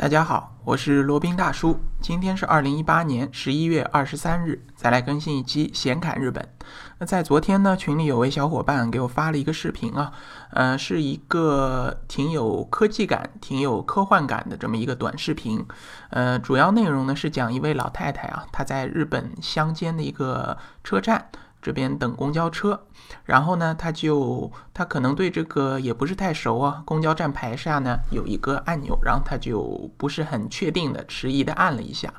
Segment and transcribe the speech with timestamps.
[0.00, 1.78] 大家好，我是罗宾大叔。
[2.00, 6.48] 今天是二零一八年十一月二十三日，再来更新一期闲侃日本。
[6.96, 10.10] 那在昨天呢，群里有位小伙伴给我发了一个视频啊，
[10.52, 15.62] 呃，是一个挺有科技感、挺有科幻感的这么一个短视频。
[16.08, 21.26] 呃，主要内容呢是讲一位老太太啊，她在日本乡间的一个车站。
[21.62, 22.86] 这边等公交车，
[23.24, 26.82] 然后呢，他就他可能对这个也不是太熟啊。
[26.86, 32.12] 公交站牌下呢有一个按钮，然后他就不是很确定的，迟疑的按了一下。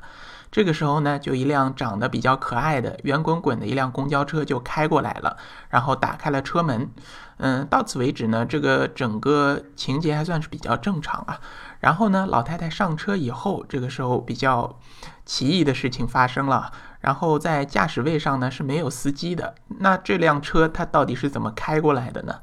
[0.50, 5.36] 这个时候呢，就一辆长得比较可爱的圆滚滚的一辆公交车就开过来了，
[5.70, 6.90] 然后打开了车门。
[7.38, 11.40] 嗯，到此为止呢，这个整个情节还算是比较正常啊。
[11.80, 14.78] 然后呢，老太太上车以后，这个时候比较
[15.24, 16.70] 奇异的事情发生了。
[17.02, 22.40] 然后在驾驶位上呢是没有司机的，那这辆车它到底是怎么开过来的呢？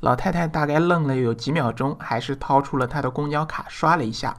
[0.00, 4.36] 老太太大概愣了有几秒钟，还是掏出了她的公交卡刷了一下，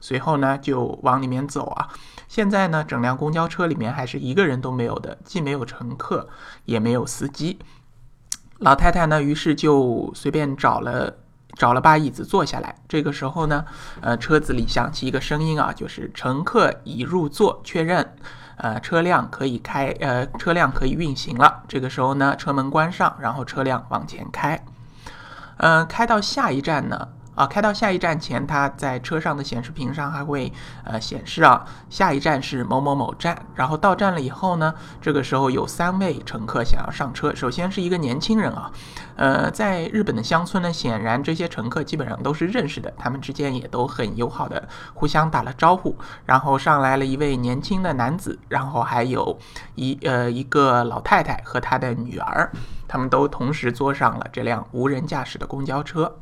[0.00, 1.88] 随后呢就往里面走啊。
[2.28, 6.28] 现在呢整辆公交车里面还是一个人都没有的，既没有乘客，
[6.64, 7.58] 也没有司机。
[8.58, 11.16] 老太太呢于是就随便找了
[11.54, 12.74] 找了把椅子坐下来。
[12.88, 13.64] 这个时候呢，
[14.00, 18.14] 呃车子里响起一个声音啊，就是乘客已入座，确认。
[18.56, 21.62] 呃，车辆可以开，呃，车辆可以运行了。
[21.68, 24.62] 这个时候呢，车门关上，然后车辆往前开，
[25.58, 27.08] 嗯，开到下一站呢。
[27.36, 30.52] 啊，开到下一站前，它在车上的显示屏上还会
[30.84, 33.46] 呃显示啊，下一站是某某某站。
[33.54, 37.34] 然后到站了以后呢，这个时候有三位乘客想要上车。
[37.34, 38.72] 首先是一个年轻人啊，
[39.16, 45.94] 呃，在日本的乡村呢，显然这些乘客基本上都是认识的，他们之间也都很友好的互相打了招呼。
[46.24, 49.38] 然后上来了一位年轻的男子，然后还有
[49.74, 52.50] 一呃一个老太太和她的女儿，
[52.88, 56.16] 他们都同时坐上了这辆无人驾驶的公交车。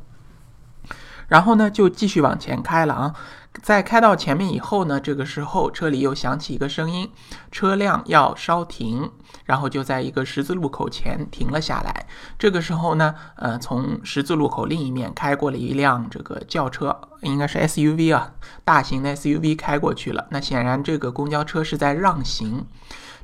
[1.27, 3.15] 然后呢，就继续往前开了啊。
[3.63, 7.09] 在开到前面以后呢，这个时候车里又响起一个声音，
[7.51, 9.09] 车辆要稍停，
[9.45, 12.05] 然后就在一个十字路口前停了下来。
[12.37, 18.33] 这个时候呢，呃，从十字路口另一面开过了一辆这个轿车，应该是 SUV 啊，
[18.65, 20.27] 大型的 SUV 开过去了。
[20.31, 22.67] 那显然这个公交车是在让行。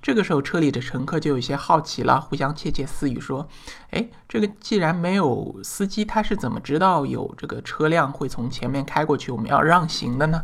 [0.01, 3.47] 这个时候，车里的乘客就有些好奇了，互相窃窃私语说
[3.91, 10.41] ：“哎，这个既然没有司机，他是怎么知道有这个车辆会从前面开过去，我们要让行的呢？”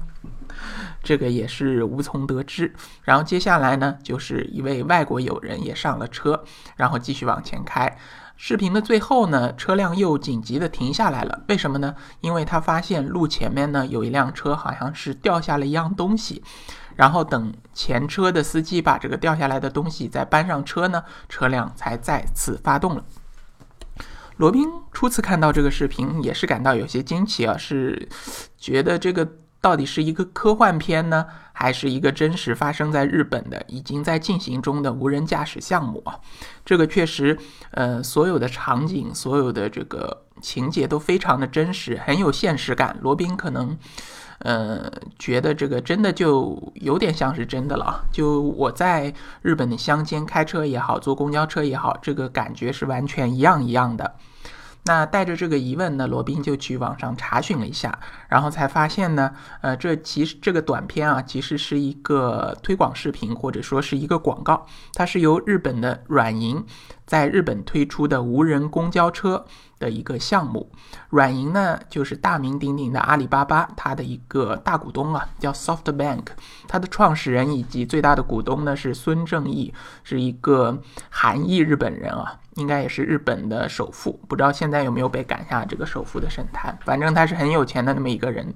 [1.03, 2.73] 这个也是无从得知。
[3.03, 6.43] 然后接下来呢，就是一位外国友人也上了车，
[6.75, 7.97] 然后继续往前开。
[8.35, 11.43] 视频的最后呢，车辆又紧急的停下来了。
[11.47, 11.95] 为什么呢？
[12.21, 16.43] 因为他发现路前面呢有一辆车，好像是掉下了一样东西。
[16.97, 23.05] 然后等前车的司机把这个掉下来的东西再搬上车呢，车辆才再次发动了。
[24.37, 28.09] 罗宾初次看到这个视频也是感到有些惊奇啊，是
[28.57, 29.27] 觉得这个
[29.61, 36.19] 到底是一个科幻片呢，还是一个真实发生在日本的已经在进行中的无人驾驶项目啊？
[36.65, 37.37] 这个确实，
[37.71, 42.97] 呃，所有的场景、所有的这个情节都非常的真实，很有现实感。
[43.01, 43.77] 罗宾可能。
[44.39, 48.05] 呃，觉得这个真的就有点像是真的了。
[48.11, 54.15] 就我在日本的乡间开车也好，坐公交车也好，这个感觉是完全一样一样的。
[54.85, 57.99] 那带着这个疑问呢，罗宾就去网上查询了一下，
[58.29, 64.65] 然后才发现呢，呃，这其实这个短片啊，其实是一个推广视频，或者说是一个广告。
[64.93, 66.63] 它是由日本的软银
[67.07, 69.43] 在日本推出的无人公交车
[69.79, 70.69] 的一个项目。
[71.09, 76.25] 软银呢，就是大名鼎鼎的阿里巴巴，它的一个大股东啊，叫 SoftBank。
[76.67, 79.73] 它的创始人以及最大的股东呢是孙正义，
[80.03, 80.79] 是一个
[81.09, 82.39] 韩裔日本人啊。
[82.55, 86.75] 应该也是日本的首富，不知道现在有没有被赶下这个首富的神坛。
[86.83, 88.53] 反正他是很有钱的那么一个人。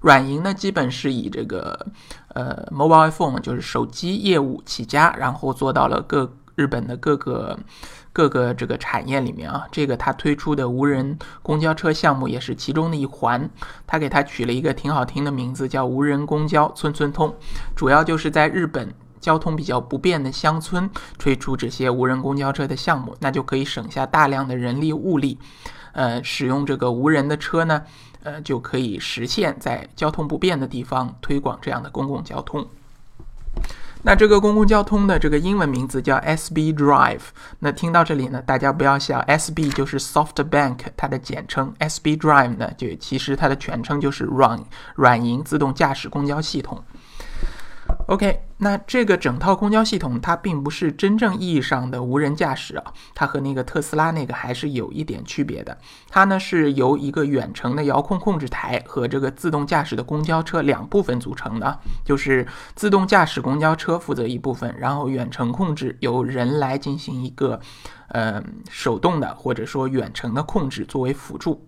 [0.00, 1.86] 软银呢，基本是以这个
[2.34, 7.58] 呃 mobile phone 就是手机业务起家，然后做到了各日本的各个
[8.12, 9.66] 各个这个产业里面啊。
[9.70, 13.48] 这个他推出的无人公交车项目也是其中的一环。
[13.86, 17.34] 他给他取了一个挺好听的名字，叫无人公交村村通，
[17.74, 18.94] 主要就是在日本。
[19.20, 25.38] 交通比较不便的乡村推出这些无人公交车的项目，那就可以省下大量的人力物力。
[25.92, 27.82] 呃，使用这个无人的车呢，
[28.22, 32.66] 呃，就可以实现在交通不便的地方推广这样的公共交通。
[34.06, 37.22] 那这个公共交通的这个英文名字叫 SB Drive。
[37.60, 44.62] 那听到这里呢，大家不要笑，SB 就是 SoftBank 它的简称，SB Drive 呢，就其实它的全称就是软
[44.94, 46.84] 软银自动驾驶公交系统。
[48.06, 55.78] OK，那这个整套公交系统它并不是真正意义上的无人驾驶啊，它和那个特斯拉那个还是有一点区别的。
[56.10, 67.58] 它呢是由一个远程的遥控控制台和这个自动驾驶的公交车两部分组成的，就是自动驾驶公交车负责一部分，然后远程控制由人来进行一个
[68.08, 71.66] 呃手动的或者说远程的控制作为辅助。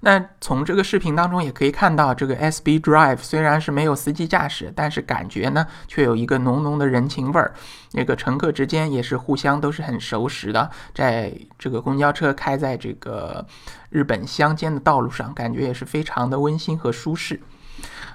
[0.00, 7.52] 那从这个视频当中也可以看到，这个 SB Drive 虽然是没有司机驾驶，但是感觉呢却有一个浓浓的人情味儿。
[7.92, 13.44] 那个乘客之间也是互相都是很熟识的，在这个公交车开在这个
[13.90, 17.40] 日本乡间的道路上，感觉也是非常的温馨和舒适。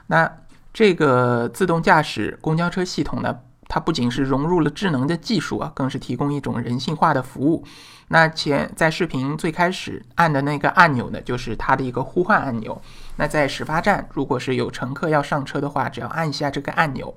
[0.08, 0.32] 那
[0.74, 3.40] 这个自动驾驶公交车系统呢？
[3.70, 7.66] 它不仅是融入了智能的技术啊，更是提供一种人性化的服务。
[8.14, 12.80] 那前在视频最开始按的那个按钮呢，就是它的一个呼唤按钮。
[13.16, 17.12] 那在始发站，如果是有乘客要上车的话，只要按一下这个按钮，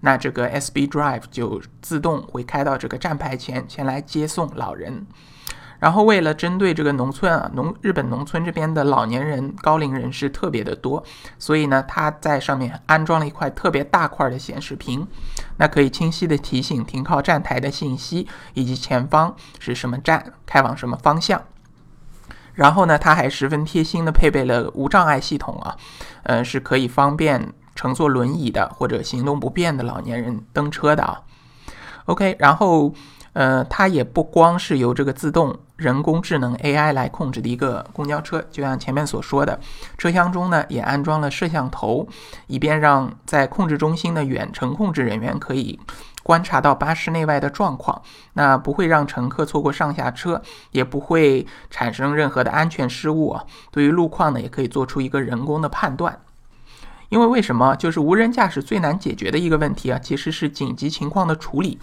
[0.00, 5.06] 那这个 SB Drive 就自动会开到这个站牌前，前来接送老人。
[5.82, 11.02] 然后为了针对这个农村啊，农日本农村这边的老年人、高龄人士特别的多，
[11.40, 15.04] 所以呢，它在上面安装了一块特别大块的显示屏，
[15.56, 21.42] 那可以清晰的提醒停靠站台的信息以及前方是什么站，开往什么方向。
[22.54, 25.76] 然后呢，它还十分贴心的配备了无障碍系统啊，
[26.22, 31.22] 呃，是可以方便乘坐轮椅的或者行动不便的老年人登车的啊。
[32.04, 32.94] OK，然后。
[33.34, 39.58] 呃，它也不光是由这个自动人工智能 AI 来控制的一个公交车，就像前面所说的，
[39.98, 42.06] 车厢中呢也安装了摄像头，
[42.46, 45.78] 以便让在控制中心的远程控制人员可以
[46.22, 48.00] 观察到巴士内外的状况，
[48.34, 50.40] 那不会让乘客错过上下车，
[50.70, 53.44] 也不会产生任何的安全失误啊。
[53.72, 56.20] 对于路况呢，也可以做出一个人工的判断。
[57.08, 57.76] 因为为什么？
[57.76, 61.78] 就是无人驾驶最难解决的一个问题啊，其实是紧急情况的处理。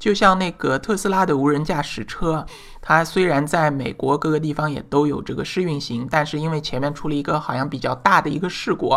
[0.00, 2.44] 就像那个特斯拉的无人驾驶车，
[2.80, 8.88] 它虽然在美国各个地方也都有这个试运行，但是因为前面出了一个好像比较大的一个事故，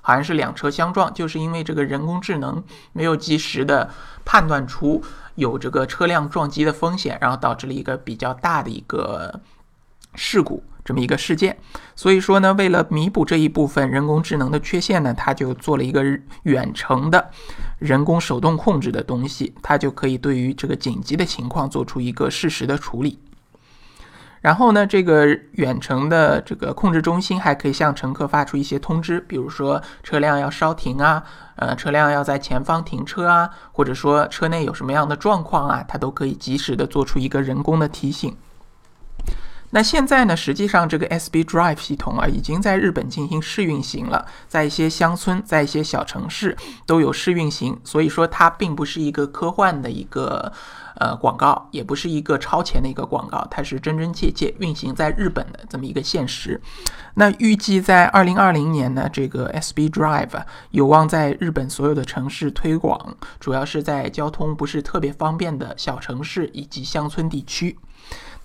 [0.00, 3.90] 好像是两车相撞，就是因为这个人工智能没有及时的
[4.24, 5.04] 判断出
[5.34, 9.38] 有这个车辆撞击的风险，然后导致了一个比较大的一个
[10.14, 10.64] 事故。
[10.86, 11.58] 这么一个事件，
[11.96, 16.00] 所以说呢，为了弥补这一部分人工智能的缺陷呢，它就做了一个
[16.44, 17.28] 远程的
[17.80, 23.18] 人工手动控制的东西，它就可以对于这个紧急的情况做出一个适时的处理。
[24.40, 31.20] 然后呢，这个远程的这个控制中心还可以向乘客发出一些通知，比如说车辆要稍停啊，
[31.56, 38.36] 呃，车辆要在前方停车啊，或者说车内有什么样的状况啊，它都可以及时的做出一个人工的提醒。
[39.70, 40.36] 那现在呢？
[40.36, 47.78] 实际上，这个 SB Drive 系统啊，已经在日本进行试运行了，在一些乡村，在一些小城市都有试运行。
[47.84, 50.52] 所以说，它并不是一个科幻的一个
[50.94, 56.60] 呃广告，也不是一个超前的一个广告，它是真真切切运行在日本的这么一个现实。
[57.14, 67.76] 那预计在二零二零年呢，这个 SB Drive 有望在日本所有的城市推广，主要是在交通不是特别方便的小城市以及乡村地区。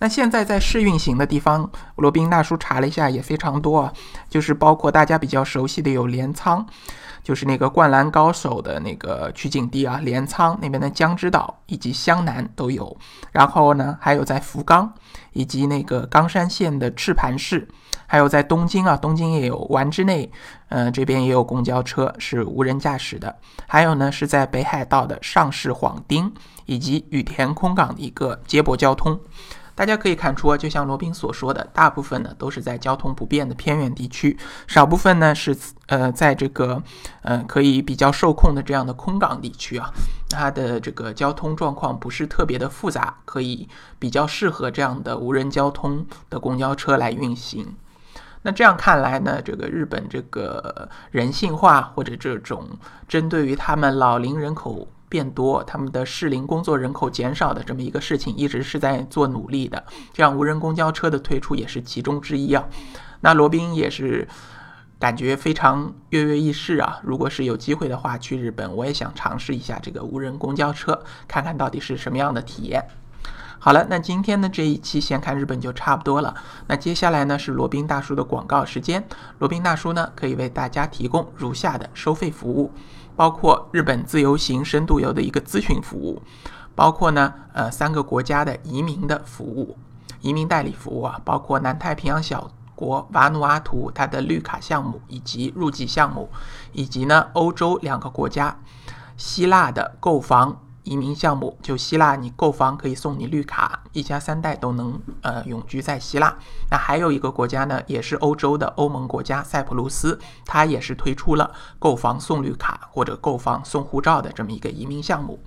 [0.02, 3.94] 那现在在试运行的地方，罗宾大叔查了一下，也非常多啊，
[4.28, 6.66] 就是包括大家比较熟悉的有镰仓，
[7.22, 12.98] 就是那个灌篮高手的那个取景地啊，镰仓那边的江之岛以及湘南都有，
[13.32, 14.92] 然后呢，还有在福冈
[15.34, 17.68] 以及那个冈山县的赤磐市，
[18.08, 20.32] 还有在东京啊，东京也有丸之内，
[20.70, 23.38] 呃，这边也有公交车是无人驾驶的，
[23.68, 26.34] 还有呢是在北海道的上市幌町
[26.66, 29.20] 以及羽田空港的一个接驳交通。
[29.74, 34.38] 大家可以看出啊，就像罗宾所说的，大部分呢都是在交通不便的偏远地区，
[34.68, 36.82] 少部分呢是呃在这个
[37.22, 39.90] 呃可以比较受控的这样的空港地区啊，
[40.30, 47.76] 它的这个交通状况不是特别的复杂，可以比较适合这样的无人交通的公交车来运行。
[48.44, 52.68] 那这样看来呢，这个日本这个人性化或者这种
[53.08, 54.88] 针对于他们老龄人口。
[55.12, 59.84] 变多，他们的适龄工作人口减少的这么一个事情，一直是在做努力的。
[60.14, 62.64] 这样无人公交车的推出也是其中之一啊。
[63.20, 64.26] 那罗宾也是
[64.98, 67.02] 感觉非常跃跃欲试啊。
[67.04, 72.82] 如果是有机会的话，去日本我也想尝试一下这个无人公交车，看看到底是什么样的体验。
[73.60, 76.34] 好了，那今天的这一期先看日本就差不多了。
[76.68, 79.06] 那接下来呢是罗宾大叔的广告时间。
[79.38, 82.72] 罗宾大叔呢可以为大家提供如下的收费服务。
[83.22, 86.24] 包括日本自由行、深度游的一个咨询服务，
[86.74, 89.78] 包括呢，呃，三个国家的移民的服务，
[90.22, 96.30] 移民代理服务啊，包括南太平洋小国瓦努阿图它的绿卡项目以及入籍项目，
[96.72, 98.58] 以及呢，欧洲两个国家，
[99.18, 106.36] 希腊的购房移民项目，就希腊你购房可以送你绿卡，一家三代都能呃永居在希腊。
[106.70, 115.40] 那还有一个国家呢，也是欧洲的欧盟国家塞浦路斯，它也是推出了购房送绿卡或者购房送护照的这么一个移民项目。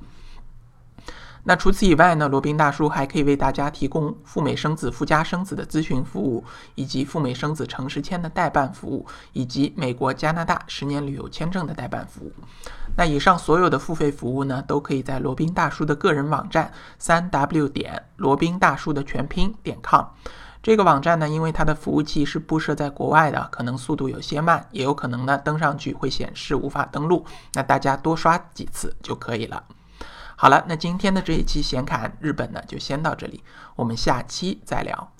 [1.46, 6.42] 那除此以外呢，罗宾大叔还可以为大家提供赴美生子、赴加生子的咨询服务，
[6.74, 12.32] 以及赴美生子城市签的代办服务，以及美国、加拿大十年旅游签证的代办服务。
[12.96, 20.06] 那以上所有的付费服务呢，都可以在罗宾大叔的个人网站三 w 点罗宾大叔的全拼点 com
[20.62, 27.26] 这个网站呢，因为它的服务器是布设在国外的，可能速度有些慢，也有可能呢登上去会显示无法登录。
[27.52, 29.62] 那大家多刷几次就可以了。
[30.36, 33.42] 好了，那今天的这一期显侃日本呢，就先到这里，
[33.76, 35.13] 我们下期再聊。